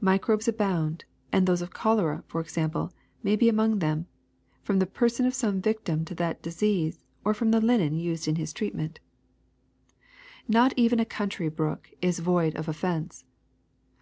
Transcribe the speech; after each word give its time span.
Microbes 0.00 0.48
abound, 0.48 1.04
and 1.30 1.46
those 1.46 1.60
of 1.60 1.68
cholera, 1.74 2.24
for 2.28 2.40
example, 2.40 2.94
may 3.22 3.36
be 3.36 3.46
among 3.46 3.78
them, 3.80 4.06
from 4.62 4.78
the 4.78 4.86
person 4.86 5.26
of 5.26 5.34
some 5.34 5.60
victim 5.60 6.02
to 6.06 6.14
that 6.14 6.40
dis 6.40 6.62
ease 6.62 7.04
or 7.26 7.34
from 7.34 7.50
the 7.50 7.60
linen 7.60 7.94
used 7.98 8.26
in 8.26 8.36
his 8.36 8.54
treatment. 8.54 9.00
^50 9.00 9.00
THE 9.00 9.00
SECRET 9.20 9.48
OF 9.48 9.82
EVERYDAY 10.56 10.64
THINGS 10.64 10.72
*^Not 10.72 10.82
even 10.82 11.00
a 11.00 11.04
country 11.04 11.48
brook 11.50 11.90
is 12.00 12.18
void 12.20 12.56
of 12.56 12.68
offense. 12.68 13.26